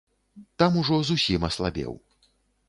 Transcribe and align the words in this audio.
Там 0.63 0.79
ужо 0.81 0.97
зусім 1.09 1.45
аслабеў. 1.51 1.93